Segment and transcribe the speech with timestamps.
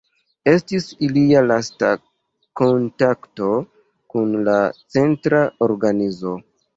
[0.51, 1.89] Estis ilia lasta
[2.61, 3.49] kontakto
[4.15, 4.57] kun la
[4.97, 6.35] Centra Organizo.